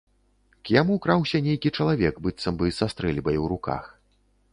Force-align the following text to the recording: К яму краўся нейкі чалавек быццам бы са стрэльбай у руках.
К 0.67 0.71
яму 0.75 0.95
краўся 1.05 1.41
нейкі 1.47 1.71
чалавек 1.83 2.17
быццам 2.23 2.57
бы 2.63 2.71
са 2.79 2.87
стрэльбай 2.95 3.37
у 3.43 3.45
руках. 3.53 3.83